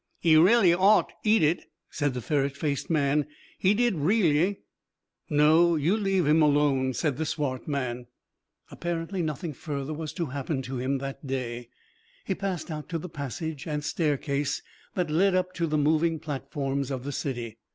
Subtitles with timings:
[0.25, 3.27] "'E reely ought, eat it," said the ferret faced man.
[3.61, 4.61] "'E did reely."
[5.29, 8.07] "No you leave 'im alone," said the swart man.
[8.71, 11.69] Apparently nothing further was to happen to him that day.
[12.25, 14.63] He passed out to the passage and staircase
[14.95, 17.59] that led up to the moving platforms of the city.